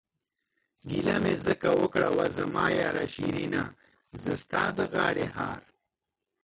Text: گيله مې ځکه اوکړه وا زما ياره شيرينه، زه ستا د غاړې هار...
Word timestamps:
گيله 0.89 1.15
مې 1.23 1.33
ځکه 1.45 1.67
اوکړه 1.79 2.09
وا 2.15 2.25
زما 2.37 2.65
ياره 2.79 3.05
شيرينه، 3.13 3.63
زه 4.21 4.33
ستا 4.43 4.63
د 4.77 4.79
غاړې 4.93 5.27
هار... 5.37 5.61